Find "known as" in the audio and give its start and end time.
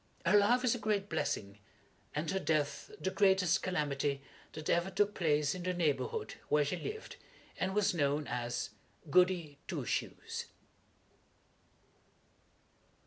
7.93-8.71